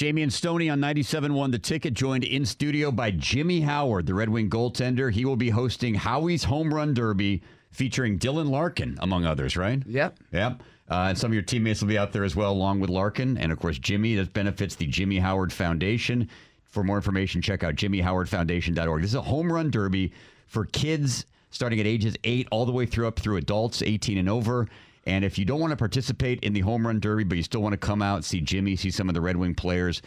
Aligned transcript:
Jamie 0.00 0.22
and 0.22 0.32
Stoney 0.32 0.70
on 0.70 0.80
97.1 0.80 1.52
the 1.52 1.58
ticket, 1.58 1.92
joined 1.92 2.24
in 2.24 2.46
studio 2.46 2.90
by 2.90 3.10
Jimmy 3.10 3.60
Howard, 3.60 4.06
the 4.06 4.14
Red 4.14 4.30
Wing 4.30 4.48
goaltender. 4.48 5.12
He 5.12 5.26
will 5.26 5.36
be 5.36 5.50
hosting 5.50 5.94
Howie's 5.94 6.44
Home 6.44 6.72
Run 6.72 6.94
Derby 6.94 7.42
featuring 7.70 8.18
Dylan 8.18 8.48
Larkin, 8.48 8.96
among 9.02 9.26
others, 9.26 9.58
right? 9.58 9.82
Yep. 9.86 10.18
Yep. 10.32 10.62
Uh, 10.90 10.94
and 10.94 11.18
some 11.18 11.30
of 11.30 11.34
your 11.34 11.42
teammates 11.42 11.82
will 11.82 11.88
be 11.88 11.98
out 11.98 12.12
there 12.12 12.24
as 12.24 12.34
well, 12.34 12.50
along 12.50 12.80
with 12.80 12.88
Larkin. 12.88 13.36
And 13.36 13.52
of 13.52 13.58
course, 13.58 13.78
Jimmy, 13.78 14.14
that 14.14 14.32
benefits 14.32 14.74
the 14.74 14.86
Jimmy 14.86 15.18
Howard 15.18 15.52
Foundation. 15.52 16.30
For 16.64 16.82
more 16.82 16.96
information, 16.96 17.42
check 17.42 17.62
out 17.62 17.74
jimmyhowardfoundation.org. 17.74 19.02
This 19.02 19.10
is 19.10 19.16
a 19.16 19.20
home 19.20 19.52
run 19.52 19.70
derby 19.70 20.14
for 20.46 20.64
kids 20.64 21.26
starting 21.50 21.78
at 21.78 21.86
ages 21.86 22.16
8 22.24 22.48
all 22.50 22.64
the 22.64 22.72
way 22.72 22.86
through 22.86 23.06
up 23.06 23.18
through 23.18 23.36
adults 23.36 23.82
18 23.82 24.16
and 24.16 24.30
over. 24.30 24.66
And 25.10 25.24
if 25.24 25.40
you 25.40 25.44
don't 25.44 25.58
want 25.58 25.72
to 25.72 25.76
participate 25.76 26.38
in 26.44 26.52
the 26.52 26.60
home 26.60 26.86
run 26.86 27.00
derby, 27.00 27.24
but 27.24 27.36
you 27.36 27.42
still 27.42 27.60
want 27.60 27.72
to 27.72 27.76
come 27.76 28.00
out, 28.00 28.24
see 28.24 28.40
Jimmy, 28.40 28.76
see 28.76 28.92
some 28.92 29.08
of 29.08 29.14
the 29.16 29.20
Red 29.20 29.36
Wing 29.36 29.56
players, 29.56 30.02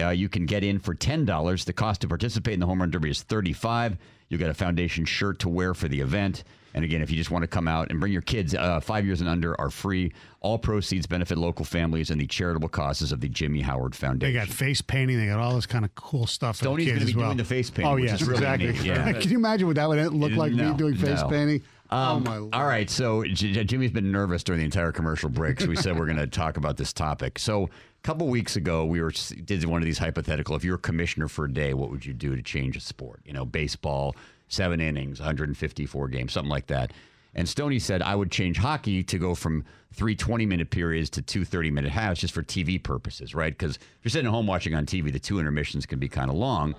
uh, 0.00 0.08
you 0.08 0.28
can 0.28 0.46
get 0.46 0.64
in 0.64 0.80
for 0.80 0.96
$10. 0.96 1.64
The 1.64 1.72
cost 1.72 2.00
to 2.00 2.08
participate 2.08 2.54
in 2.54 2.60
the 2.60 2.66
home 2.66 2.80
run 2.80 2.90
derby 2.90 3.10
is 3.10 3.22
35 3.22 3.96
You'll 4.28 4.38
get 4.38 4.50
a 4.50 4.54
foundation 4.54 5.04
shirt 5.04 5.38
to 5.40 5.48
wear 5.48 5.74
for 5.74 5.88
the 5.88 6.00
event. 6.00 6.44
And 6.74 6.84
again, 6.84 7.00
if 7.00 7.10
you 7.10 7.16
just 7.16 7.30
want 7.30 7.44
to 7.44 7.48
come 7.48 7.66
out 7.66 7.90
and 7.90 7.98
bring 7.98 8.12
your 8.12 8.22
kids, 8.22 8.54
uh, 8.54 8.78
five 8.78 9.06
years 9.06 9.20
and 9.20 9.28
under 9.28 9.58
are 9.58 9.70
free. 9.70 10.12
All 10.40 10.58
proceeds 10.58 11.06
benefit 11.06 11.38
local 11.38 11.64
families 11.64 12.10
and 12.10 12.20
the 12.20 12.26
charitable 12.26 12.68
causes 12.68 13.10
of 13.10 13.20
the 13.20 13.28
Jimmy 13.28 13.62
Howard 13.62 13.96
Foundation. 13.96 14.34
They 14.34 14.38
got 14.38 14.48
face 14.48 14.82
painting. 14.82 15.18
They 15.18 15.26
got 15.26 15.38
all 15.38 15.54
this 15.54 15.66
kind 15.66 15.84
of 15.84 15.94
cool 15.94 16.26
stuff. 16.26 16.58
for 16.58 16.64
Stoney's 16.64 16.86
kids 16.86 16.98
going 16.98 17.06
to 17.06 17.14
be 17.14 17.18
well. 17.18 17.28
doing 17.28 17.38
the 17.38 17.44
face 17.44 17.70
painting. 17.70 17.90
Oh 17.90 17.94
which 17.94 18.04
yes, 18.04 18.20
is 18.20 18.28
really 18.28 18.44
exactly. 18.44 18.86
Yeah. 18.86 19.12
Can 19.20 19.30
you 19.30 19.38
imagine 19.38 19.66
what 19.66 19.76
that 19.76 19.88
would 19.88 20.12
look 20.12 20.32
like? 20.32 20.52
No, 20.52 20.72
me 20.72 20.76
doing 20.76 20.94
face 20.94 21.22
no. 21.22 21.28
painting. 21.28 21.62
Um, 21.90 21.98
oh 21.98 22.20
my! 22.20 22.36
Lord. 22.36 22.54
all 22.54 22.66
right, 22.66 22.88
so 22.90 23.24
J- 23.24 23.52
J- 23.52 23.64
Jimmy's 23.64 23.90
been 23.90 24.12
nervous 24.12 24.42
during 24.42 24.58
the 24.58 24.64
entire 24.64 24.92
commercial 24.92 25.30
break, 25.30 25.60
so 25.60 25.68
we 25.68 25.76
said 25.76 25.98
we're 25.98 26.06
going 26.06 26.18
to 26.18 26.26
talk 26.26 26.56
about 26.56 26.76
this 26.76 26.92
topic. 26.92 27.38
So 27.38 27.64
a 27.64 27.68
couple 28.02 28.26
weeks 28.28 28.56
ago, 28.56 28.84
we 28.84 29.00
were 29.00 29.12
did 29.44 29.64
one 29.64 29.80
of 29.80 29.86
these 29.86 29.98
hypothetical. 29.98 30.54
If 30.54 30.64
you 30.64 30.72
were 30.72 30.78
commissioner 30.78 31.28
for 31.28 31.46
a 31.46 31.52
day, 31.52 31.72
what 31.74 31.90
would 31.90 32.04
you 32.04 32.12
do 32.12 32.36
to 32.36 32.42
change 32.42 32.76
a 32.76 32.80
sport? 32.80 33.20
You 33.24 33.32
know, 33.32 33.46
baseball, 33.46 34.16
seven 34.48 34.80
innings, 34.80 35.18
154 35.18 36.08
games, 36.08 36.32
something 36.32 36.50
like 36.50 36.66
that. 36.66 36.92
And 37.34 37.48
Stoney 37.48 37.78
said 37.78 38.02
I 38.02 38.14
would 38.14 38.30
change 38.30 38.56
hockey 38.58 39.02
to 39.04 39.18
go 39.18 39.34
from 39.34 39.64
three 39.92 40.14
20 40.14 40.44
minute 40.44 40.70
periods 40.70 41.08
to 41.10 41.22
two 41.22 41.44
30 41.44 41.70
minute 41.70 41.90
halves 41.90 42.20
just 42.20 42.34
for 42.34 42.42
TV 42.42 42.82
purposes, 42.82 43.34
right? 43.34 43.56
Because 43.56 43.76
if 43.76 43.98
you're 44.02 44.10
sitting 44.10 44.26
at 44.26 44.32
home 44.32 44.46
watching 44.46 44.74
on 44.74 44.86
TV, 44.86 45.12
the 45.12 45.18
two 45.18 45.38
intermissions 45.38 45.86
can 45.86 45.98
be 45.98 46.08
kind 46.08 46.30
of 46.30 46.36
long. 46.36 46.74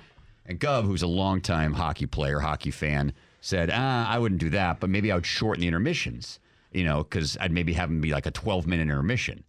And 0.46 0.60
Gov, 0.60 0.84
who's 0.84 1.02
a 1.04 1.08
longtime 1.08 1.74
hockey 1.74 2.08
player, 2.08 2.40
hockey 2.40 2.72
fan, 2.72 3.14
said, 3.42 3.70
ah, 3.74 4.10
I 4.10 4.20
wouldn't 4.20 4.42
do 4.42 4.50
that, 4.52 4.80
but 4.80 4.90
maybe 4.90 5.12
I 5.12 5.16
would 5.16 5.26
shorten 5.26 5.62
the 5.62 5.68
intermissions, 5.68 6.40
you 6.72 6.84
know, 6.84 7.04
because 7.04 7.38
I'd 7.40 7.52
maybe 7.52 7.74
have 7.74 7.90
them 7.90 8.02
be 8.02 8.12
like 8.12 8.26
a 8.26 8.32
12 8.32 8.68
minute 8.68 8.84
intermission. 8.84 9.44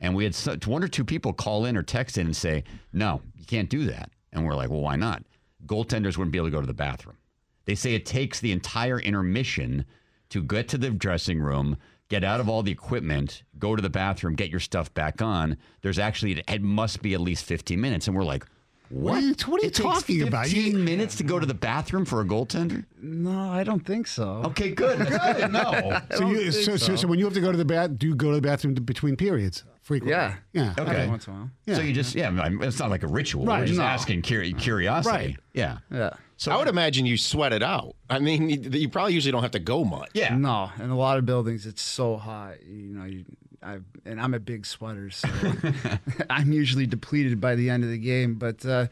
And 0.00 0.14
we 0.14 0.24
had 0.24 0.64
one 0.66 0.84
or 0.84 0.88
two 0.88 1.04
people 1.04 1.32
call 1.32 1.64
in 1.64 1.76
or 1.76 1.82
text 1.82 2.18
in 2.18 2.26
and 2.26 2.36
say, 2.36 2.64
no, 2.92 3.20
you 3.36 3.44
can't 3.44 3.68
do 3.68 3.84
that. 3.86 4.10
And 4.32 4.44
we're 4.44 4.54
like, 4.54 4.70
well, 4.70 4.80
why 4.80 4.96
not? 4.96 5.24
Goaltenders 5.66 6.16
wouldn't 6.16 6.32
be 6.32 6.38
able 6.38 6.48
to 6.48 6.52
go 6.52 6.60
to 6.60 6.66
the 6.66 6.74
bathroom. 6.74 7.16
They 7.64 7.74
say 7.74 7.94
it 7.94 8.06
takes 8.06 8.40
the 8.40 8.52
entire 8.52 9.00
intermission 9.00 9.84
to 10.30 10.42
get 10.42 10.68
to 10.68 10.78
the 10.78 10.90
dressing 10.90 11.40
room, 11.40 11.76
get 12.08 12.24
out 12.24 12.40
of 12.40 12.48
all 12.48 12.62
the 12.62 12.70
equipment, 12.70 13.42
go 13.58 13.74
to 13.74 13.82
the 13.82 13.90
bathroom, 13.90 14.34
get 14.34 14.50
your 14.50 14.60
stuff 14.60 14.92
back 14.94 15.20
on. 15.20 15.56
There's 15.82 15.98
actually, 15.98 16.42
it 16.46 16.62
must 16.62 17.02
be 17.02 17.14
at 17.14 17.20
least 17.20 17.44
15 17.44 17.80
minutes. 17.80 18.06
And 18.06 18.16
we're 18.16 18.24
like, 18.24 18.46
what? 18.90 19.02
What 19.12 19.14
are 19.16 19.20
you- 19.20 19.34
what 19.46 19.60
are 19.60 19.64
you 19.64 19.68
It 19.68 19.74
takes 19.74 19.78
talking 19.78 20.22
about? 20.26 20.46
15 20.46 20.84
minutes 20.84 21.16
to 21.16 21.24
go 21.24 21.38
to 21.38 21.46
the 21.46 21.54
bathroom 21.54 22.04
for 22.04 22.20
a 22.20 22.24
goaltender? 22.24 22.84
No, 23.00 23.50
I 23.50 23.64
don't 23.64 23.84
think 23.84 24.06
so. 24.06 24.42
Okay, 24.46 24.70
good. 24.70 24.98
That's 24.98 25.10
good 25.10 25.36
to 25.42 25.48
know. 25.48 26.00
so, 26.16 26.28
you, 26.30 26.50
so, 26.52 26.76
so, 26.76 26.96
so 26.96 27.06
when 27.08 27.18
you 27.18 27.24
have 27.24 27.34
to 27.34 27.40
go 27.40 27.50
to 27.52 27.58
the 27.58 27.64
bath, 27.64 27.98
do 27.98 28.06
you 28.08 28.14
go 28.14 28.30
to 28.30 28.36
the 28.36 28.42
bathroom 28.42 28.74
between 28.74 29.16
periods 29.16 29.64
frequently? 29.82 30.12
Yeah. 30.16 30.34
Yeah. 30.52 30.74
Okay. 30.78 30.90
Every 30.96 31.08
once 31.08 31.26
in 31.26 31.32
a 31.32 31.36
while. 31.36 31.50
Yeah. 31.66 31.74
So 31.76 31.82
you 31.82 31.92
just, 31.92 32.14
yeah, 32.14 32.30
I 32.40 32.50
it's 32.66 32.78
not 32.78 32.90
like 32.90 33.02
a 33.02 33.08
ritual. 33.08 33.44
Right, 33.46 33.60
We're 33.60 33.66
just 33.66 33.78
no. 33.78 33.84
asking 33.84 34.22
curi- 34.22 34.58
curiosity. 34.58 35.14
Right. 35.16 35.36
Yeah. 35.54 35.78
Yeah. 35.90 36.10
So 36.36 36.52
I 36.52 36.56
would 36.56 36.68
imagine 36.68 37.04
you 37.04 37.16
sweat 37.16 37.52
it 37.52 37.64
out. 37.64 37.96
I 38.08 38.20
mean, 38.20 38.48
you, 38.48 38.60
you 38.70 38.88
probably 38.88 39.12
usually 39.12 39.32
don't 39.32 39.42
have 39.42 39.50
to 39.52 39.58
go 39.58 39.84
much. 39.84 40.10
Yeah. 40.14 40.36
No, 40.36 40.70
in 40.78 40.90
a 40.90 40.96
lot 40.96 41.18
of 41.18 41.26
buildings, 41.26 41.66
it's 41.66 41.82
so 41.82 42.16
hot. 42.16 42.62
You 42.64 42.94
know, 42.94 43.04
you, 43.06 43.24
I 43.62 43.78
and 44.04 44.20
I'm 44.20 44.34
a 44.34 44.38
big 44.40 44.66
sweater, 44.66 45.10
so 45.10 45.28
I'm 46.30 46.52
usually 46.52 46.86
depleted 46.86 47.40
by 47.40 47.54
the 47.54 47.70
end 47.70 47.84
of 47.84 47.90
the 47.90 47.98
game. 47.98 48.34
But 48.34 48.64
uh, 48.64 48.86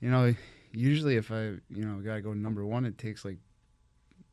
you 0.00 0.10
know, 0.10 0.34
usually 0.72 1.16
if 1.16 1.30
I 1.30 1.42
you 1.70 1.84
know 1.84 2.00
gotta 2.04 2.20
go 2.20 2.32
number 2.34 2.64
one, 2.64 2.84
it 2.84 2.98
takes 2.98 3.24
like 3.24 3.38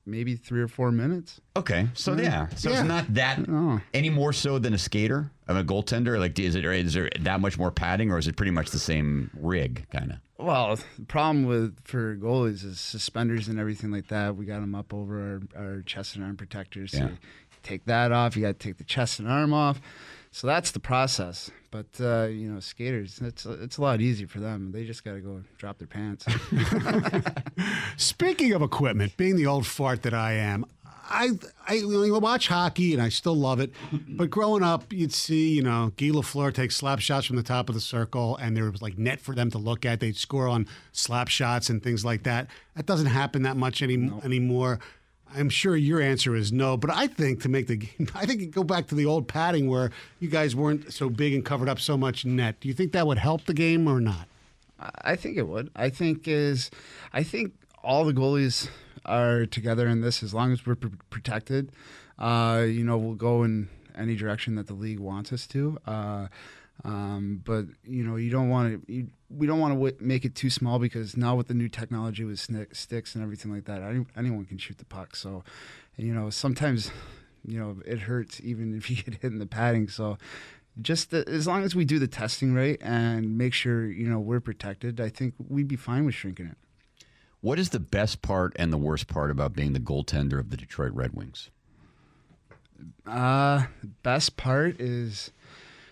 maybe 0.08 0.36
three 0.36 0.62
or 0.62 0.68
four 0.68 0.92
minutes. 0.92 1.42
Okay. 1.56 1.88
So 1.94 2.14
yeah. 2.16 2.48
So 2.56 2.70
Yeah. 2.70 2.80
it's 2.80 2.88
not 2.88 3.14
that 3.16 3.40
any 3.94 4.10
more 4.10 4.34
so 4.34 4.60
than 4.60 4.74
a 4.74 4.78
skater, 4.78 5.32
of 5.48 5.58
a 5.58 5.64
goaltender. 5.64 6.20
Like, 6.20 6.38
is 6.40 6.56
it 6.56 6.66
is 6.66 6.94
there 6.94 7.10
that 7.20 7.40
much 7.40 7.58
more 7.58 7.72
padding, 7.72 8.12
or 8.12 8.18
is 8.20 8.28
it 8.28 8.36
pretty 8.36 8.52
much 8.52 8.70
the 8.72 8.80
same 8.80 9.30
rig, 9.34 9.86
kind 9.92 10.12
of? 10.12 10.18
Well, 10.38 10.76
the 11.00 11.06
problem 11.08 11.46
with 11.46 11.78
for 11.86 12.16
goalies 12.18 12.64
is 12.66 12.80
suspenders 12.80 13.48
and 13.48 13.58
everything 13.60 13.90
like 13.92 14.08
that. 14.10 14.36
We 14.36 14.46
got 14.46 14.60
them 14.60 14.76
up 14.76 14.94
over 14.94 15.42
our, 15.56 15.64
our 15.64 15.82
chest 15.84 16.16
and 16.16 16.26
arm 16.26 16.36
protectors. 16.38 16.92
So 16.92 16.98
Yeah. 16.98 17.10
Take 17.66 17.86
that 17.86 18.12
off. 18.12 18.36
You 18.36 18.44
got 18.44 18.60
to 18.60 18.68
take 18.68 18.78
the 18.78 18.84
chest 18.84 19.20
and 19.20 19.28
arm 19.28 19.54
off. 19.54 19.82
So 20.32 20.48
that's 20.48 20.72
the 20.72 20.80
process. 20.80 21.50
But 21.72 21.88
uh, 22.00 22.26
you 22.26 22.50
know, 22.50 22.60
skaters, 22.60 23.20
it's 23.22 23.46
it's 23.46 23.78
a 23.78 23.82
lot 23.82 24.02
easier 24.02 24.28
for 24.28 24.40
them. 24.40 24.72
They 24.72 24.86
just 24.86 25.04
got 25.04 25.14
to 25.14 25.22
go 25.22 25.42
drop 25.58 25.78
their 25.78 25.88
pants. 25.88 26.26
Speaking 27.98 28.54
of 28.54 28.62
equipment, 28.62 29.16
being 29.18 29.36
the 29.36 29.46
old 29.46 29.66
fart 29.66 30.04
that 30.04 30.14
I 30.14 30.34
am, 30.34 30.66
I 31.10 31.32
I 31.68 31.76
you 31.76 32.08
know, 32.08 32.20
watch 32.20 32.48
hockey 32.48 32.94
and 32.94 33.02
I 33.02 33.10
still 33.10 33.36
love 33.36 33.60
it. 33.60 33.72
But 34.10 34.30
growing 34.30 34.64
up, 34.64 34.92
you'd 34.92 35.14
see 35.14 35.54
you 35.54 35.62
know 35.62 35.92
Guy 35.98 36.08
Lafleur 36.08 36.54
take 36.54 36.72
slap 36.72 37.00
shots 37.00 37.26
from 37.26 37.36
the 37.36 37.44
top 37.44 37.70
of 37.70 37.76
the 37.76 37.82
circle, 37.82 38.36
and 38.38 38.56
there 38.56 38.70
was 38.70 38.82
like 38.82 38.98
net 38.98 39.20
for 39.22 39.36
them 39.36 39.50
to 39.52 39.58
look 39.58 39.86
at. 39.86 40.00
They'd 40.00 40.18
score 40.18 40.48
on 40.48 40.68
slap 40.92 41.28
shots 41.28 41.70
and 41.70 41.82
things 41.82 42.04
like 42.04 42.24
that. 42.24 42.48
That 42.76 42.86
doesn't 42.86 43.08
happen 43.08 43.44
that 43.44 43.58
much 43.58 43.82
any, 43.82 44.12
anymore. 44.24 44.80
I'm 45.34 45.50
sure 45.50 45.76
your 45.76 46.02
answer 46.02 46.36
is 46.36 46.52
no, 46.52 46.78
but 46.78 46.90
I 46.90 47.08
think 47.08 47.42
to 47.42 47.50
make 47.50 47.68
the 47.68 47.76
game, 47.78 48.08
I 48.16 48.26
think 48.26 48.52
go 48.52 48.64
back 48.64 48.88
to 48.88 48.96
the 48.96 49.06
old 49.06 49.28
padding 49.28 49.70
where 49.70 49.92
you 50.20 50.30
guys 50.30 50.56
weren't 50.56 50.94
so 50.94 51.10
big 51.10 51.34
and 51.34 51.44
covered 51.44 51.68
up 51.70 51.80
so 51.80 51.98
much 51.98 52.26
net. 52.26 52.60
Do 52.60 52.68
you 52.68 52.74
think 52.74 52.92
that 52.94 53.06
would 53.08 53.18
help 53.18 53.46
the 53.46 53.54
game 53.54 53.88
or 53.88 54.00
not? 54.00 54.28
I- 54.80 54.90
I 55.02 55.16
think 55.16 55.38
it 55.38 55.48
would. 55.48 55.72
I 55.76 55.90
think 55.90 56.28
is, 56.28 56.70
I 57.14 57.24
think 57.24 57.54
all 57.84 58.06
the 58.06 58.14
goalies 58.14 58.70
are 59.06 59.46
together 59.46 59.88
in 59.88 60.02
this 60.02 60.24
as 60.24 60.34
long 60.34 60.52
as 60.52 60.66
we're 60.66 60.76
pr- 60.76 60.88
protected. 61.10 61.72
Uh, 62.18 62.64
you 62.68 62.84
know, 62.84 62.98
we'll 62.98 63.16
go 63.16 63.44
in 63.44 63.70
any 63.98 64.16
direction 64.16 64.56
that 64.56 64.68
the 64.68 64.74
league 64.74 65.00
wants 65.00 65.32
us 65.34 65.46
to. 65.48 65.78
Uh, 65.86 66.28
um, 66.84 67.42
but 67.44 67.66
you 67.84 68.04
know, 68.04 68.16
you 68.16 68.30
don't 68.30 68.50
want 68.50 68.88
to. 68.88 69.08
We 69.30 69.48
don't 69.48 69.60
want 69.60 69.72
to 69.72 69.76
w- 69.76 69.98
make 70.00 70.26
it 70.26 70.36
too 70.36 70.50
small 70.50 70.78
because 70.78 71.18
now 71.18 71.36
with 71.36 71.48
the 71.48 71.54
new 71.54 71.70
technology 71.70 72.24
with 72.24 72.40
snick, 72.40 72.76
sticks 72.76 73.16
and 73.16 73.24
everything 73.24 73.52
like 73.52 73.66
that, 73.66 73.82
any, 73.82 74.06
anyone 74.16 74.46
can 74.46 74.58
shoot 74.58 74.78
the 74.78 74.86
puck. 74.86 75.16
So, 75.16 75.44
you 75.98 76.14
know, 76.14 76.30
sometimes, 76.30 76.92
you 77.46 77.60
know, 77.60 77.78
it 77.86 78.00
hurts 78.00 78.40
even 78.42 78.76
if 78.78 78.90
you 78.90 78.98
get 78.98 79.16
hit 79.16 79.32
in 79.32 79.40
the 79.40 79.46
padding. 79.46 79.88
So, 79.88 80.18
just 80.82 81.12
the, 81.12 81.28
as 81.28 81.48
long 81.48 81.64
as 81.64 81.76
we 81.76 81.86
do 81.86 81.98
the 81.98 82.08
testing 82.08 82.54
right 82.54 82.78
and 82.82 83.38
make 83.38 83.54
sure 83.54 83.86
you 83.86 84.08
know 84.08 84.20
we're 84.20 84.42
protected, 84.42 85.00
I 85.00 85.10
think 85.10 85.34
we'd 85.48 85.68
be 85.68 85.78
fine 85.78 86.06
with 86.06 86.16
shrinking 86.16 86.48
it. 86.48 86.58
What 87.42 87.60
is 87.60 87.70
the 87.70 87.80
best 87.80 88.22
part 88.22 88.54
and 88.58 88.74
the 88.74 88.78
worst 88.78 89.08
part 89.08 89.32
about 89.32 89.54
being 89.54 89.74
the 89.74 89.80
goaltender 89.80 90.40
of 90.40 90.50
the 90.50 90.58
Detroit 90.58 90.94
Red 90.94 91.14
Wings? 91.14 91.52
Uh, 93.06 93.66
the 93.82 93.88
best 94.04 94.36
part 94.36 94.80
is 94.82 95.32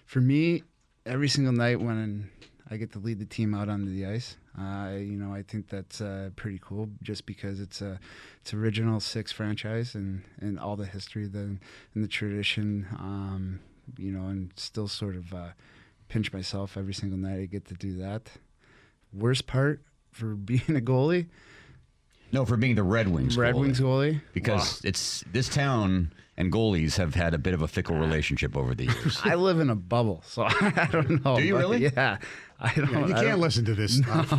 for 0.06 0.20
me 0.20 0.64
every 1.06 1.28
single 1.28 1.54
night 1.54 1.80
when 1.80 2.30
I 2.70 2.78
get 2.78 2.92
to 2.94 3.00
lead 3.00 3.20
the 3.20 3.26
team 3.26 3.54
out 3.54 3.70
onto 3.70 3.92
the 3.92 4.06
ice. 4.06 4.38
Uh, 4.58 4.92
you 4.98 5.18
know, 5.18 5.34
I 5.34 5.42
think 5.44 5.70
that's 5.70 6.00
uh, 6.00 6.30
pretty 6.36 6.60
cool 6.62 6.90
just 7.02 7.26
because 7.26 7.60
it's 7.60 7.82
a 7.82 8.00
it's 8.42 8.54
original 8.54 9.00
six 9.00 9.32
franchise 9.32 9.96
and, 9.96 10.24
and 10.40 10.60
all 10.60 10.76
the 10.76 10.86
history 10.86 11.28
the, 11.28 11.40
and 11.40 11.60
the 11.96 12.08
tradition. 12.08 12.88
Um, 13.00 13.60
you 13.98 14.12
know, 14.12 14.28
and 14.28 14.52
still 14.56 14.88
sort 14.88 15.16
of 15.16 15.34
uh, 15.34 15.50
pinch 16.08 16.32
myself 16.32 16.78
every 16.78 16.94
single 16.94 17.18
night 17.18 17.42
I 17.42 17.46
get 17.46 17.66
to 17.66 17.74
do 17.74 17.98
that. 17.98 18.30
Worst 19.12 19.46
part 19.48 19.82
for 20.12 20.36
being 20.36 20.62
a 20.70 20.82
goalie, 20.82 21.28
No, 22.34 22.46
for 22.46 22.58
being 22.58 22.76
the 22.76 22.84
Red 22.84 23.08
Wings. 23.08 23.38
Red 23.38 23.56
goalie. 23.56 23.60
Wings 23.62 23.80
goalie. 23.80 24.22
because 24.34 24.82
it's 24.84 25.24
this 25.32 25.48
town 25.48 26.12
and 26.36 26.52
goalies 26.52 26.98
have 26.98 27.14
had 27.16 27.34
a 27.34 27.38
bit 27.38 27.54
of 27.54 27.62
a 27.62 27.68
fickle 27.68 27.96
relationship 27.96 28.58
over 28.58 28.74
the 28.74 28.86
years. 28.86 29.20
I 29.24 29.36
live 29.36 29.60
in 29.60 29.70
a 29.70 29.76
bubble, 29.76 30.24
so 30.26 30.44
I 30.50 30.90
don't 30.92 31.24
know. 31.24 31.36
Do 31.38 31.44
you 31.44 31.56
really? 31.58 31.78
Yeah, 31.84 32.18
I 32.60 32.74
don't. 32.74 32.92
Yeah, 32.92 33.00
you 33.00 33.14
I 33.14 33.18
can't 33.18 33.28
don't- 33.28 33.40
listen 33.40 33.66
to 33.66 33.76
this 33.76 33.98
stuff. 34.00 34.34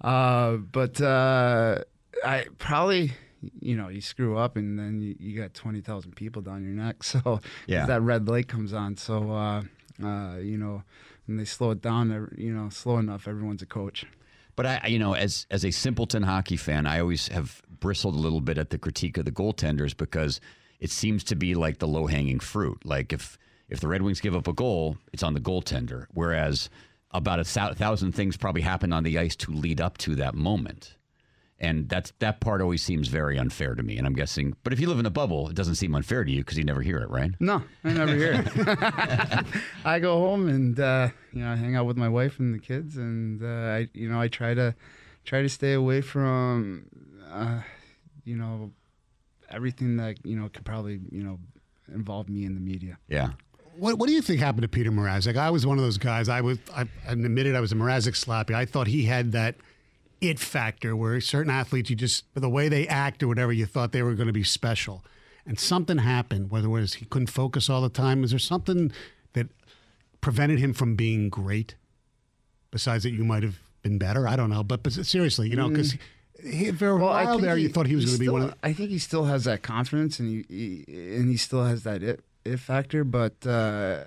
uh, 0.00 0.56
but 0.56 1.00
uh, 1.00 1.78
I 2.24 2.46
probably, 2.58 3.12
you 3.60 3.76
know, 3.76 3.88
you 3.88 4.00
screw 4.00 4.36
up 4.36 4.56
and 4.56 4.78
then 4.78 5.00
you, 5.00 5.14
you 5.20 5.40
got 5.40 5.54
twenty 5.54 5.80
thousand 5.80 6.16
people 6.16 6.42
down 6.42 6.62
your 6.64 6.72
neck. 6.72 7.02
So 7.04 7.40
Yeah. 7.66 7.86
that 7.86 8.02
red 8.02 8.26
light 8.28 8.48
comes 8.48 8.72
on. 8.72 8.96
So 8.96 9.30
uh, 9.30 9.62
uh, 10.02 10.38
you 10.38 10.58
know, 10.58 10.82
when 11.26 11.36
they 11.36 11.44
slow 11.44 11.70
it 11.70 11.80
down, 11.82 12.08
they're, 12.08 12.32
you 12.36 12.52
know, 12.52 12.68
slow 12.68 12.98
enough, 12.98 13.28
everyone's 13.28 13.62
a 13.62 13.66
coach. 13.66 14.06
But 14.54 14.66
I, 14.66 14.86
you 14.88 14.98
know, 14.98 15.14
as 15.14 15.46
as 15.50 15.64
a 15.64 15.70
simpleton 15.70 16.22
hockey 16.22 16.56
fan, 16.56 16.86
I 16.86 17.00
always 17.00 17.28
have 17.28 17.62
bristled 17.80 18.14
a 18.14 18.18
little 18.18 18.40
bit 18.40 18.58
at 18.58 18.70
the 18.70 18.78
critique 18.78 19.16
of 19.16 19.24
the 19.24 19.32
goaltenders 19.32 19.96
because 19.96 20.40
it 20.78 20.90
seems 20.90 21.24
to 21.24 21.36
be 21.36 21.54
like 21.54 21.78
the 21.78 21.88
low 21.88 22.06
hanging 22.06 22.40
fruit. 22.40 22.84
Like 22.84 23.12
if 23.12 23.38
if 23.68 23.80
the 23.80 23.88
Red 23.88 24.02
Wings 24.02 24.20
give 24.20 24.36
up 24.36 24.48
a 24.48 24.52
goal, 24.52 24.98
it's 25.12 25.22
on 25.22 25.34
the 25.34 25.40
goaltender. 25.40 26.06
Whereas 26.12 26.68
about 27.12 27.40
a 27.40 27.44
thousand 27.44 28.12
things 28.12 28.36
probably 28.36 28.62
happened 28.62 28.94
on 28.94 29.04
the 29.04 29.18
ice 29.18 29.36
to 29.36 29.52
lead 29.52 29.80
up 29.80 29.98
to 29.98 30.14
that 30.16 30.34
moment. 30.34 30.96
And 31.62 31.88
that's 31.88 32.12
that 32.18 32.40
part 32.40 32.60
always 32.60 32.82
seems 32.82 33.06
very 33.06 33.38
unfair 33.38 33.76
to 33.76 33.82
me. 33.84 33.96
And 33.96 34.04
I'm 34.04 34.14
guessing, 34.14 34.56
but 34.64 34.72
if 34.72 34.80
you 34.80 34.88
live 34.88 34.98
in 34.98 35.06
a 35.06 35.10
bubble, 35.10 35.48
it 35.48 35.54
doesn't 35.54 35.76
seem 35.76 35.94
unfair 35.94 36.24
to 36.24 36.30
you 36.30 36.38
because 36.40 36.58
you 36.58 36.64
never 36.64 36.82
hear 36.82 36.98
it, 36.98 37.08
right? 37.08 37.30
No, 37.38 37.62
I 37.84 37.92
never 37.92 38.16
hear 38.16 38.44
it. 38.44 39.46
I 39.84 40.00
go 40.00 40.18
home 40.18 40.48
and 40.48 40.78
uh, 40.80 41.10
you 41.32 41.44
know 41.44 41.52
I 41.52 41.54
hang 41.54 41.76
out 41.76 41.86
with 41.86 41.96
my 41.96 42.08
wife 42.08 42.40
and 42.40 42.52
the 42.52 42.58
kids, 42.58 42.96
and 42.96 43.44
uh, 43.44 43.46
I 43.46 43.88
you 43.94 44.08
know 44.10 44.20
I 44.20 44.26
try 44.26 44.54
to 44.54 44.74
try 45.24 45.42
to 45.42 45.48
stay 45.48 45.74
away 45.74 46.00
from 46.00 46.86
uh, 47.30 47.60
you 48.24 48.36
know 48.36 48.72
everything 49.48 49.98
that 49.98 50.16
you 50.26 50.34
know 50.34 50.48
could 50.48 50.64
probably 50.64 50.98
you 51.12 51.22
know 51.22 51.38
involve 51.94 52.28
me 52.28 52.44
in 52.44 52.56
the 52.56 52.60
media. 52.60 52.98
Yeah. 53.08 53.30
What, 53.76 53.98
what 53.98 54.06
do 54.06 54.12
you 54.12 54.20
think 54.20 54.40
happened 54.40 54.62
to 54.62 54.68
Peter 54.68 54.90
Mrazek? 54.90 55.36
I 55.36 55.48
was 55.48 55.64
one 55.64 55.78
of 55.78 55.84
those 55.84 55.96
guys. 55.96 56.28
I 56.28 56.40
was 56.40 56.58
I, 56.74 56.82
I 57.08 57.12
admitted 57.12 57.54
I 57.54 57.60
was 57.60 57.70
a 57.70 57.76
Mrazek 57.76 58.14
slappy. 58.14 58.52
I 58.52 58.64
thought 58.64 58.88
he 58.88 59.04
had 59.04 59.30
that 59.32 59.54
it 60.22 60.38
factor 60.38 60.96
where 60.96 61.20
certain 61.20 61.50
athletes, 61.50 61.90
you 61.90 61.96
just 61.96 62.24
the 62.34 62.48
way 62.48 62.68
they 62.68 62.86
act 62.86 63.22
or 63.22 63.28
whatever, 63.28 63.52
you 63.52 63.66
thought 63.66 63.92
they 63.92 64.02
were 64.02 64.14
going 64.14 64.28
to 64.28 64.32
be 64.32 64.44
special. 64.44 65.04
And 65.44 65.58
something 65.58 65.98
happened. 65.98 66.50
Whether 66.50 66.68
it 66.68 66.70
was 66.70 66.94
he 66.94 67.04
couldn't 67.04 67.26
focus 67.26 67.68
all 67.68 67.82
the 67.82 67.88
time, 67.88 68.22
is 68.22 68.30
there 68.30 68.38
something 68.38 68.92
that 69.32 69.48
prevented 70.20 70.60
him 70.60 70.72
from 70.72 70.94
being 70.94 71.28
great? 71.28 71.74
Besides 72.70 73.02
that, 73.02 73.10
you 73.10 73.24
might 73.24 73.42
have 73.42 73.58
been 73.82 73.98
better. 73.98 74.28
I 74.28 74.36
don't 74.36 74.48
know, 74.48 74.62
but, 74.62 74.82
but 74.82 74.92
seriously, 74.92 75.50
you 75.50 75.56
know, 75.56 75.68
because. 75.68 75.96
he 76.42 76.72
For 76.72 76.90
a 76.90 76.94
I 77.06 77.24
while 77.24 77.38
there, 77.38 77.56
you 77.56 77.68
thought 77.68 77.86
he 77.86 77.96
was 77.96 78.04
going 78.04 78.16
to 78.16 78.20
be 78.20 78.28
one 78.28 78.42
of 78.42 78.50
the, 78.50 78.56
I 78.62 78.72
think 78.72 78.90
he 78.90 78.98
still 78.98 79.24
has 79.24 79.44
that 79.44 79.62
confidence, 79.62 80.18
and 80.18 80.28
he, 80.28 80.84
he 80.86 81.16
and 81.16 81.28
he 81.28 81.36
still 81.36 81.64
has 81.64 81.82
that 81.82 82.02
it, 82.02 82.20
it 82.44 82.58
factor. 82.58 83.04
But 83.04 83.46
uh, 83.46 84.04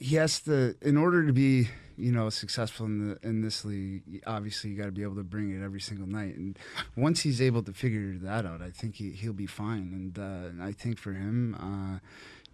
he 0.00 0.16
has 0.16 0.40
to, 0.42 0.76
in 0.82 0.96
order 0.96 1.26
to 1.26 1.32
be, 1.32 1.70
you 1.98 2.12
know, 2.12 2.30
successful 2.30 2.86
in 2.86 3.08
the 3.08 3.28
in 3.28 3.42
this 3.42 3.64
league. 3.64 4.22
Obviously, 4.26 4.70
you 4.70 4.76
got 4.76 4.86
to 4.86 4.92
be 4.92 5.02
able 5.02 5.16
to 5.16 5.22
bring 5.24 5.50
it 5.50 5.62
every 5.62 5.80
single 5.80 6.06
night. 6.06 6.36
And 6.36 6.58
once 6.96 7.20
he's 7.20 7.40
able 7.40 7.62
to 7.64 7.72
figure 7.72 8.16
that 8.22 8.46
out, 8.46 8.62
I 8.62 8.70
think 8.70 8.96
he 8.96 9.10
he'll 9.10 9.32
be 9.32 9.46
fine. 9.46 9.92
And, 9.92 10.18
uh, 10.18 10.64
I 10.64 10.72
think 10.72 10.98
for 10.98 11.12
him. 11.12 11.54
Uh, 11.54 11.98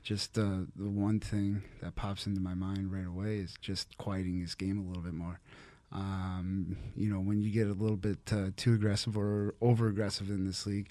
just 0.03 0.37
uh, 0.39 0.67
the 0.77 0.91
one 0.91 1.19
thing 1.19 1.63
that 1.81 1.95
pops 1.97 2.27
into 2.27 2.39
my 2.39 2.53
mind 2.53 2.93
right 2.93 3.07
away 3.07 3.39
is 3.39 3.55
just 3.63 3.97
quieting 3.97 4.39
his 4.39 4.55
game 4.55 4.79
a 4.79 4.83
little 4.83 5.03
bit 5.03 5.15
more. 5.15 5.41
Um, 5.95 6.77
you 6.97 7.09
know, 7.09 7.21
when 7.21 7.41
you 7.41 7.51
get 7.51 7.69
a 7.69 7.73
little 7.73 7.97
bit 7.97 8.19
uh, 8.33 8.51
too 8.57 8.75
aggressive 8.75 9.17
or 9.17 9.55
over 9.61 9.87
aggressive 9.89 10.29
in 10.29 10.45
this 10.45 10.67
league, 10.67 10.89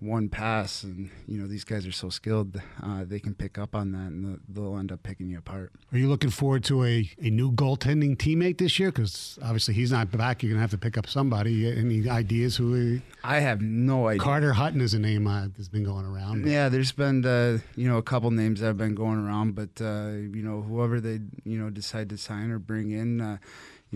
one 0.00 0.28
pass, 0.28 0.82
and 0.82 1.10
you 1.26 1.38
know 1.40 1.46
these 1.46 1.64
guys 1.64 1.86
are 1.86 1.92
so 1.92 2.08
skilled, 2.10 2.60
uh, 2.82 3.04
they 3.06 3.18
can 3.18 3.34
pick 3.34 3.56
up 3.58 3.74
on 3.74 3.92
that, 3.92 4.10
and 4.10 4.40
they'll- 4.48 4.76
end 4.76 4.92
up 4.92 5.02
picking 5.02 5.30
you 5.30 5.38
apart. 5.38 5.72
Are 5.90 5.96
you 5.96 6.06
looking 6.06 6.28
forward 6.28 6.62
to 6.64 6.84
a, 6.84 7.08
a 7.22 7.30
new 7.30 7.50
goaltending 7.50 8.14
teammate 8.16 8.58
this 8.58 8.78
year? 8.78 8.90
Because 8.90 9.38
obviously 9.42 9.72
he's 9.72 9.90
not 9.90 10.10
back. 10.10 10.42
You're 10.42 10.50
going 10.50 10.58
to 10.58 10.60
have 10.60 10.70
to 10.72 10.76
pick 10.78 10.98
up 10.98 11.06
somebody. 11.06 11.66
Any 11.66 12.06
ideas 12.10 12.56
who? 12.56 13.00
I 13.24 13.40
have 13.40 13.62
no 13.62 14.08
idea. 14.08 14.20
Carter 14.20 14.52
Hutton 14.52 14.82
is 14.82 14.92
a 14.92 14.98
name 14.98 15.26
uh, 15.26 15.46
that's 15.56 15.68
been 15.70 15.84
going 15.84 16.04
around. 16.04 16.46
Yeah, 16.46 16.68
there's 16.68 16.92
been 16.92 17.24
uh, 17.24 17.58
you 17.74 17.88
know 17.88 17.96
a 17.96 18.02
couple 18.02 18.30
names 18.30 18.60
that 18.60 18.66
have 18.66 18.76
been 18.76 18.94
going 18.94 19.18
around, 19.18 19.54
but 19.54 19.80
uh, 19.82 20.10
you 20.10 20.42
know 20.42 20.60
whoever 20.60 21.00
they 21.00 21.20
you 21.44 21.58
know 21.58 21.70
decide 21.70 22.10
to 22.10 22.18
sign 22.18 22.50
or 22.50 22.58
bring 22.58 22.90
in, 22.90 23.22
uh, 23.22 23.38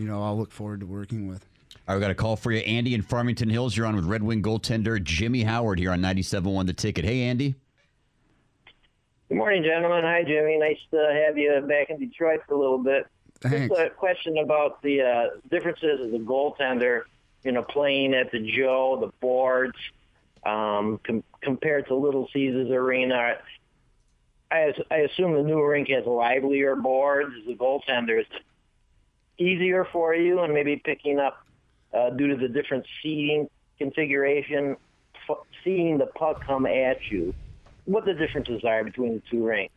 you 0.01 0.07
know 0.07 0.23
I'll 0.23 0.37
look 0.37 0.51
forward 0.51 0.79
to 0.79 0.85
working 0.87 1.27
with. 1.27 1.45
All 1.87 1.93
right, 1.93 1.95
we 1.95 2.01
got 2.01 2.11
a 2.11 2.15
call 2.15 2.35
for 2.35 2.51
you. 2.51 2.59
Andy 2.59 2.95
in 2.95 3.01
Farmington 3.03 3.49
Hills. 3.49 3.77
You're 3.77 3.85
on 3.85 3.95
with 3.95 4.05
Red 4.05 4.23
Wing 4.23 4.41
goaltender 4.41 5.01
Jimmy 5.01 5.43
Howard 5.43 5.79
here 5.79 5.91
on 5.91 6.01
97.1 6.01 6.65
The 6.65 6.73
Ticket. 6.73 7.05
Hey, 7.05 7.21
Andy. 7.21 7.55
Good 9.29 9.37
morning, 9.37 9.63
gentlemen. 9.63 10.03
Hi, 10.03 10.23
Jimmy. 10.23 10.57
Nice 10.57 10.79
to 10.91 11.23
have 11.25 11.37
you 11.37 11.61
back 11.67 11.89
in 11.89 11.99
Detroit 11.99 12.41
for 12.47 12.55
a 12.55 12.59
little 12.59 12.79
bit. 12.79 13.05
Thanks. 13.41 13.75
Just 13.75 13.79
a 13.79 13.89
question 13.91 14.39
about 14.39 14.81
the 14.81 15.01
uh, 15.01 15.25
differences 15.49 16.01
as 16.07 16.13
a 16.13 16.23
goaltender, 16.23 17.03
you 17.43 17.51
know, 17.51 17.63
playing 17.63 18.13
at 18.13 18.31
the 18.31 18.39
Joe, 18.39 18.97
the 18.99 19.11
boards, 19.19 19.77
um, 20.45 20.99
com- 21.03 21.23
compared 21.41 21.87
to 21.87 21.95
Little 21.95 22.27
Caesars 22.33 22.69
Arena. 22.71 23.37
I, 24.51 24.73
I 24.91 24.95
assume 24.97 25.33
the 25.33 25.43
new 25.43 25.63
rink 25.63 25.89
has 25.89 26.05
livelier 26.05 26.75
boards 26.75 27.33
as 27.41 27.53
a 27.53 27.55
goaltender. 27.55 28.19
Is 28.19 28.27
it 28.31 28.41
easier 29.41 29.85
for 29.91 30.15
you 30.15 30.39
and 30.41 30.53
maybe 30.53 30.81
picking 30.85 31.19
up 31.19 31.37
uh, 31.97 32.11
due 32.11 32.27
to 32.27 32.35
the 32.35 32.47
different 32.47 32.85
seating 33.01 33.47
configuration, 33.77 34.75
f- 35.29 35.37
seeing 35.63 35.97
the 35.97 36.07
puck 36.17 36.37
come 36.45 36.65
at 36.65 36.97
you? 37.09 37.33
What 37.85 38.05
the 38.05 38.13
differences 38.13 38.61
are 38.65 38.83
between 38.83 39.15
the 39.15 39.23
two 39.29 39.45
rinks? 39.45 39.73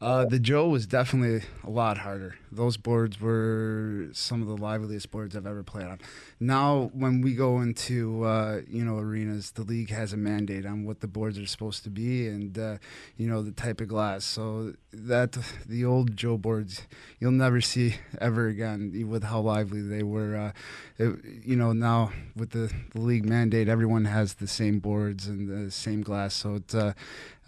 Uh, 0.00 0.24
the 0.24 0.38
Joe 0.38 0.68
was 0.68 0.86
definitely 0.86 1.44
a 1.64 1.70
lot 1.70 1.98
harder. 1.98 2.36
Those 2.52 2.76
boards 2.76 3.20
were 3.20 4.06
some 4.12 4.40
of 4.40 4.46
the 4.46 4.56
liveliest 4.56 5.10
boards 5.10 5.36
I've 5.36 5.46
ever 5.46 5.64
played 5.64 5.86
on. 5.86 5.98
Now, 6.38 6.92
when 6.94 7.20
we 7.20 7.34
go 7.34 7.60
into 7.60 8.22
uh, 8.22 8.60
you 8.68 8.84
know 8.84 8.98
arenas, 8.98 9.50
the 9.50 9.62
league 9.62 9.90
has 9.90 10.12
a 10.12 10.16
mandate 10.16 10.64
on 10.66 10.84
what 10.84 11.00
the 11.00 11.08
boards 11.08 11.36
are 11.36 11.46
supposed 11.46 11.82
to 11.82 11.90
be, 11.90 12.28
and 12.28 12.56
uh, 12.56 12.78
you 13.16 13.26
know 13.26 13.42
the 13.42 13.50
type 13.50 13.80
of 13.80 13.88
glass. 13.88 14.24
So 14.24 14.74
that 14.92 15.36
the 15.66 15.84
old 15.84 16.16
Joe 16.16 16.38
boards 16.38 16.82
you'll 17.18 17.32
never 17.32 17.60
see 17.60 17.96
ever 18.20 18.46
again 18.46 19.08
with 19.08 19.24
how 19.24 19.40
lively 19.40 19.82
they 19.82 20.04
were. 20.04 20.36
Uh, 20.36 20.52
it, 20.98 21.18
you 21.44 21.56
know 21.56 21.72
now 21.72 22.12
with 22.36 22.50
the, 22.50 22.72
the 22.92 23.00
league 23.00 23.28
mandate, 23.28 23.68
everyone 23.68 24.04
has 24.04 24.34
the 24.34 24.46
same 24.46 24.78
boards 24.78 25.26
and 25.26 25.48
the 25.66 25.72
same 25.72 26.02
glass, 26.02 26.34
so 26.34 26.54
it's 26.54 26.74
uh, 26.76 26.92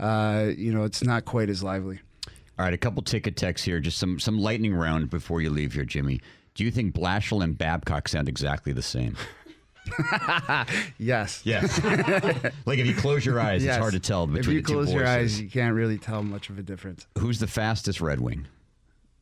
uh, 0.01 0.51
you 0.57 0.75
know 0.75 0.83
it's 0.83 1.05
not 1.05 1.25
quite 1.25 1.49
as 1.49 1.63
lively. 1.63 2.01
All 2.61 2.65
right, 2.67 2.75
a 2.75 2.77
couple 2.79 3.03
ticket 3.03 3.39
texts 3.39 3.65
here. 3.65 3.81
Just 3.81 3.97
some 3.97 4.21
some 4.21 4.39
lightning 4.39 4.75
round 4.75 5.09
before 5.09 5.41
you 5.41 5.49
leave 5.49 5.73
here, 5.73 5.87
Jimmy. 5.87 6.21
Do 6.55 6.63
you 6.63 6.71
think 6.71 6.95
Blashill 6.95 7.43
and 7.43 7.57
Babcock 7.57 8.07
sound 8.07 8.29
exactly 8.29 8.75
the 8.75 8.83
same? 8.83 9.17
Yes. 10.99 11.41
Yes. 11.45 11.83
like 12.67 12.79
if 12.79 12.87
you 12.87 12.95
close 12.95 13.25
your 13.25 13.41
eyes, 13.41 13.65
Yes. 13.65 13.77
it's 13.77 13.81
hard 13.81 13.95
to 13.95 13.99
tell 13.99 14.27
between 14.27 14.41
If 14.41 14.47
you 14.49 14.61
the 14.61 14.69
two 14.69 14.75
close 14.75 14.93
your 14.93 15.07
eyes, 15.07 15.41
you 15.41 15.49
can't 15.49 15.75
really 15.75 15.97
tell 15.97 16.23
much 16.23 16.51
of 16.51 16.59
a 16.59 16.63
difference. 16.63 17.07
Who's 17.19 17.41
the 17.41 17.47
fastest 17.47 18.03
Red 18.03 18.21
Wing? 18.21 18.47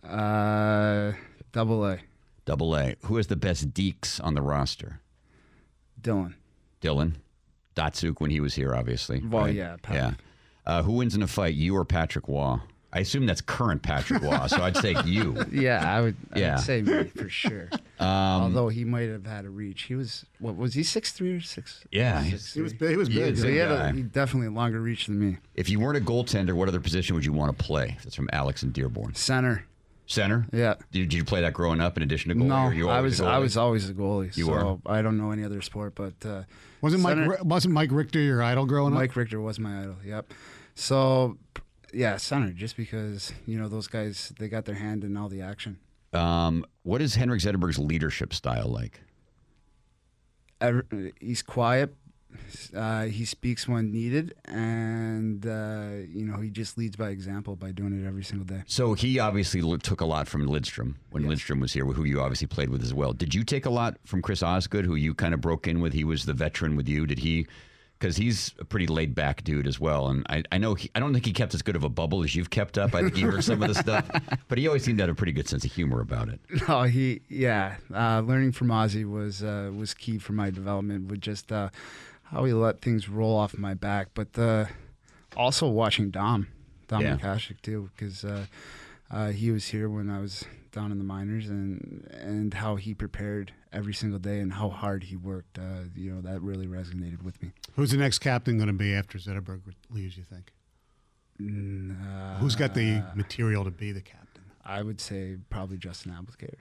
Uh, 0.03 1.13
double 1.53 1.87
A, 1.87 1.99
Double 2.45 2.77
A. 2.77 2.97
Who 3.05 3.17
has 3.19 3.29
the 3.29 3.37
best 3.37 3.73
deeks 3.73 4.23
on 4.23 4.35
the 4.35 4.43
roster? 4.43 5.01
Dylan. 6.03 6.35
Dylan, 6.83 7.15
Datsyuk 7.77 8.21
when 8.21 8.33
he 8.33 8.41
was 8.41 8.57
here, 8.57 8.75
obviously. 8.75 9.23
Well, 9.25 9.45
right? 9.45 9.55
yeah, 9.55 9.77
Pat. 9.81 9.95
yeah. 9.95 10.13
Uh, 10.67 10.83
who 10.83 10.95
wins 10.95 11.15
in 11.15 11.23
a 11.23 11.29
fight, 11.29 11.55
you 11.55 11.77
or 11.77 11.85
Patrick 11.85 12.27
Roy? 12.27 12.59
I 12.91 13.01
assume 13.01 13.27
that's 13.27 13.43
current 13.43 13.83
Patrick 13.83 14.23
Roy, 14.23 14.47
so 14.47 14.63
I'd 14.63 14.77
say 14.77 14.97
you. 15.05 15.37
Yeah, 15.53 15.95
I 15.95 16.01
would. 16.01 16.17
Yeah. 16.35 16.55
I'd 16.55 16.61
say 16.61 16.81
me 16.83 17.05
for 17.05 17.29
sure. 17.29 17.69
Um, 18.01 18.07
Although 18.09 18.69
he 18.69 18.85
might 18.85 19.09
have 19.11 19.27
had 19.27 19.45
a 19.45 19.51
reach. 19.51 19.83
He 19.83 19.95
was 19.95 20.25
what 20.39 20.57
was 20.57 20.73
he 20.75 20.83
six 20.83 21.13
three 21.13 21.33
or 21.35 21.41
six? 21.41 21.85
Yeah, 21.91 22.23
six 22.25 22.55
He 22.55 22.63
was 22.63 22.73
big. 22.73 22.91
He 22.91 22.97
was 22.97 23.09
big. 23.11 23.31
he's 23.35 23.43
So 23.43 23.49
he 23.49 23.57
had 23.57 23.71
a, 23.71 23.93
he 23.93 24.03
definitely 24.03 24.47
a 24.47 24.51
longer 24.53 24.81
reach 24.81 25.07
than 25.07 25.19
me. 25.19 25.37
If 25.55 25.69
you 25.69 25.81
weren't 25.81 25.99
a 25.99 26.01
goaltender, 26.01 26.55
what 26.55 26.69
other 26.69 26.81
position 26.81 27.15
would 27.15 27.25
you 27.27 27.33
want 27.33 27.57
to 27.57 27.63
play? 27.65 27.99
That's 28.05 28.15
from 28.15 28.31
Alex 28.33 28.63
and 28.63 28.73
Dearborn. 28.73 29.15
Center. 29.15 29.65
Center? 30.07 30.47
Yeah. 30.55 30.75
Did, 30.91 31.11
did 31.11 31.13
you 31.13 31.25
play 31.27 31.43
that 31.43 31.53
growing 31.53 31.83
up 31.83 31.99
in 31.99 32.03
addition 32.03 32.31
to 32.31 32.35
goalie? 32.35 32.47
No, 32.49 32.63
or 32.69 32.73
you 32.73 32.89
I 32.89 33.03
was 33.03 33.21
goalie? 33.21 33.27
I 33.27 33.39
was 33.39 33.59
always 33.59 33.91
a 33.91 33.93
goalie. 33.93 34.35
You 34.35 34.47
so 34.47 34.81
were? 34.87 34.91
I 34.91 35.03
don't 35.03 35.19
know 35.19 35.31
any 35.33 35.45
other 35.45 35.61
sport, 35.61 35.95
but 35.95 36.15
uh, 36.25 36.45
Wasn't 36.81 37.03
Mike 37.03 37.17
center- 37.17 37.31
Ri- 37.33 37.37
wasn't 37.43 37.75
Mike 37.75 37.91
Richter 37.93 38.19
your 38.19 38.43
idol 38.43 38.65
growing 38.65 38.95
up? 38.95 38.99
Mike 38.99 39.15
Richter 39.15 39.39
was 39.43 39.59
my 39.61 39.81
idol. 39.83 39.97
Yep. 40.07 40.33
So 40.77 41.37
yeah, 41.93 42.17
center. 42.17 42.51
Just 42.51 42.77
because 42.77 43.33
you 43.47 43.59
know 43.59 43.69
those 43.69 43.87
guys, 43.87 44.33
they 44.39 44.49
got 44.49 44.65
their 44.65 44.75
hand 44.75 45.05
in 45.05 45.17
all 45.17 45.29
the 45.29 45.43
action. 45.43 45.79
Um, 46.13 46.65
what 46.83 47.03
is 47.03 47.15
Henrik 47.17 47.41
Zetterberg's 47.41 47.79
leadership 47.79 48.33
style 48.33 48.69
like? 48.69 49.01
Ever, 50.61 50.87
he's 51.21 51.43
quiet. 51.43 51.95
Uh, 52.75 53.05
he 53.05 53.25
speaks 53.25 53.67
when 53.67 53.91
needed, 53.91 54.35
and 54.45 55.47
uh, 55.47 55.91
you 56.09 56.25
know 56.25 56.39
he 56.39 56.51
just 56.51 56.77
leads 56.77 56.97
by 56.97 57.09
example 57.09 57.57
by 57.57 57.73
doing 57.73 57.99
it 57.99 58.07
every 58.07 58.23
single 58.23 58.45
day. 58.45 58.63
So 58.67 58.95
he 58.95 59.19
obviously 59.19 59.63
took 59.79 60.01
a 60.01 60.05
lot 60.05 60.29
from 60.29 60.47
Lidstrom 60.47 60.97
when 61.11 61.25
Lidstrom 61.25 61.61
was 61.61 61.73
here, 61.73 61.85
who 61.87 62.05
you 62.05 62.21
obviously 62.21 62.47
played 62.47 62.69
with 62.71 62.83
as 62.83 62.93
well. 62.93 63.13
Did 63.13 63.35
you 63.35 63.45
take 63.45 63.65
a 63.65 63.71
lot 63.71 63.97
from 64.05 64.21
Chris 64.21 64.43
Osgood, 64.43 64.85
who 64.85 64.95
you 64.95 65.15
kind 65.15 65.33
of 65.33 65.41
broke 65.41 65.67
in 65.67 65.81
with? 65.81 65.95
He 65.95 66.05
was 66.05 66.27
the 66.27 66.35
veteran 66.35 66.77
with 66.77 66.89
you. 66.89 67.07
Did 67.07 67.21
he? 67.21 67.47
Because 67.99 68.17
he's 68.17 68.55
a 68.61 68.65
pretty 68.65 68.87
laid 68.87 69.15
back 69.17 69.43
dude 69.43 69.67
as 69.67 69.81
well, 69.81 70.07
and 70.07 70.25
I, 70.29 70.45
I 70.53 70.59
know 70.59 70.75
he, 70.75 70.89
I 70.95 71.01
don't 71.01 71.13
think 71.13 71.27
he 71.27 71.33
kept 71.33 71.53
as 71.53 71.63
good 71.63 71.75
of 71.75 71.83
a 71.83 71.89
bubble 71.89 72.23
as 72.23 72.37
you've 72.37 72.51
kept 72.51 72.79
up. 72.79 72.95
I 72.95 73.01
think 73.03 73.17
he 73.17 73.23
heard 73.23 73.43
some 73.43 73.61
of 73.61 73.67
the 73.69 73.75
stuff, 73.75 74.09
but 74.49 74.57
he 74.57 74.69
always 74.69 74.85
seemed 74.85 74.99
to 74.99 75.03
have 75.03 75.11
a 75.11 75.17
pretty 75.17 75.33
good 75.33 75.49
sense 75.49 75.65
of 75.65 75.73
humor 75.73 76.01
about 76.01 76.29
it. 76.29 76.39
No, 76.69 76.85
he 76.85 77.23
yeah. 77.29 77.75
Uh, 77.93 78.21
learning 78.21 78.53
from 78.53 78.69
Ozzy 78.69 79.05
was 79.05 79.43
uh, 79.43 79.73
was 79.77 79.95
key 79.95 80.19
for 80.19 80.33
my 80.33 80.49
development. 80.51 81.11
With 81.11 81.21
just 81.21 81.51
uh, 81.51 81.71
how 82.25 82.45
he 82.45 82.53
let 82.53 82.81
things 82.81 83.09
roll 83.09 83.37
off 83.37 83.59
my 83.59 83.75
back, 83.75 84.11
but 84.15 84.39
uh, 84.39 84.67
also 85.37 85.67
watching 85.67 86.11
Dom, 86.11 86.47
Dom 86.87 87.03
Yeah. 87.03 87.17
Mikashik 87.17 87.61
too, 87.63 87.91
because 87.97 88.25
uh, 88.25 88.47
uh, 89.11 89.31
he 89.31 89.51
was 89.51 89.67
here 89.67 89.89
when 89.89 90.09
I 90.09 90.21
was 90.21 90.45
down 90.71 90.93
in 90.93 90.99
the 90.99 91.05
minors, 91.05 91.49
and 91.49 92.07
and 92.13 92.55
how 92.55 92.77
he 92.77 92.95
prepared 92.95 93.53
every 93.73 93.95
single 93.95 94.19
day 94.19 94.41
and 94.41 94.53
how 94.53 94.69
hard 94.69 95.05
he 95.05 95.17
worked. 95.17 95.59
Uh, 95.59 95.85
you 95.95 96.13
know 96.13 96.21
that 96.23 96.41
really 96.43 96.67
resonated 96.67 97.23
with 97.23 97.41
me. 97.43 97.53
Who's 97.77 97.91
the 97.91 97.97
next 97.97 98.19
captain 98.19 98.57
going 98.57 98.69
to 98.69 98.73
be 98.73 98.95
after 98.95 99.19
Zetterberg 99.19 99.61
leaves? 99.91 100.17
You 100.17 100.25
think? 100.25 100.53
Uh, 101.41 102.39
Who's 102.39 102.57
got 102.57 102.75
the 102.75 103.03
material 103.15 103.65
to 103.65 103.71
be 103.71 103.93
the 103.93 104.01
captain? 104.01 104.43
I 104.65 104.83
would 104.83 105.01
say 105.01 105.37
probably 105.51 105.77
Justin 105.79 106.13
Abdelkader. 106.13 106.55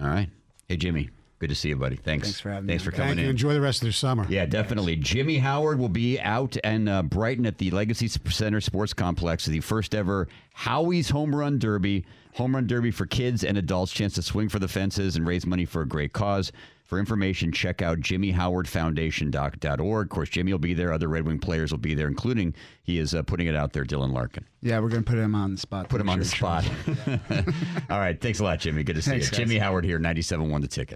All 0.00 0.08
right. 0.08 0.30
Hey, 0.68 0.76
Jimmy. 0.76 1.10
Good 1.44 1.50
to 1.50 1.54
see 1.54 1.68
you, 1.68 1.76
buddy. 1.76 1.96
Thanks. 1.96 2.28
Thanks 2.28 2.40
for 2.40 2.48
having 2.48 2.66
Thanks 2.66 2.86
me. 2.86 2.90
for 2.90 2.96
Thank 2.96 3.10
coming 3.10 3.18
you. 3.18 3.24
in. 3.24 3.30
Enjoy 3.32 3.52
the 3.52 3.60
rest 3.60 3.82
of 3.82 3.82
their 3.82 3.92
summer. 3.92 4.24
Yeah, 4.30 4.46
definitely. 4.46 4.96
Jimmy 4.96 5.36
Howard 5.36 5.78
will 5.78 5.90
be 5.90 6.18
out 6.18 6.56
and 6.64 6.88
uh, 6.88 7.02
Brighton 7.02 7.44
at 7.44 7.58
the 7.58 7.70
Legacy 7.70 8.08
Center 8.08 8.62
Sports 8.62 8.94
Complex, 8.94 9.44
the 9.44 9.60
first 9.60 9.94
ever 9.94 10.26
Howie's 10.54 11.10
Home 11.10 11.36
Run 11.36 11.58
Derby. 11.58 12.06
Home 12.36 12.54
Run 12.54 12.66
Derby 12.66 12.90
for 12.90 13.04
kids 13.04 13.44
and 13.44 13.58
adults, 13.58 13.92
chance 13.92 14.14
to 14.14 14.22
swing 14.22 14.48
for 14.48 14.58
the 14.58 14.68
fences 14.68 15.16
and 15.16 15.26
raise 15.26 15.44
money 15.44 15.66
for 15.66 15.82
a 15.82 15.86
great 15.86 16.14
cause. 16.14 16.50
For 16.86 16.98
information, 16.98 17.50
check 17.50 17.80
out 17.80 17.98
jimmyhowardfoundation.org. 18.00 20.06
Of 20.06 20.10
course, 20.10 20.28
Jimmy 20.28 20.52
will 20.52 20.58
be 20.58 20.74
there. 20.74 20.92
Other 20.92 21.08
Red 21.08 21.26
Wing 21.26 21.38
players 21.38 21.70
will 21.70 21.78
be 21.78 21.94
there, 21.94 22.08
including 22.08 22.54
he 22.82 22.98
is 22.98 23.14
uh, 23.14 23.22
putting 23.22 23.46
it 23.46 23.56
out 23.56 23.72
there, 23.72 23.84
Dylan 23.84 24.12
Larkin. 24.12 24.44
Yeah, 24.60 24.80
we're 24.80 24.90
gonna 24.90 25.02
put 25.02 25.16
him 25.18 25.34
on 25.34 25.52
the 25.52 25.56
spot. 25.60 25.88
Put 25.88 26.00
him 26.00 26.10
on 26.10 26.18
the 26.18 26.24
Sure, 26.26 26.60
sure. 26.60 26.62
spot. 26.62 27.20
All 27.90 27.98
right. 27.98 28.20
Thanks 28.20 28.40
a 28.40 28.44
lot, 28.44 28.60
Jimmy. 28.60 28.84
Good 28.84 28.96
to 28.96 29.02
see 29.02 29.12
Thanks, 29.12 29.26
you. 29.26 29.30
guys. 29.30 29.38
Jimmy 29.38 29.58
Howard 29.58 29.84
here, 29.86 29.98
97.1 29.98 30.60
the 30.60 30.68
ticket. 30.68 30.92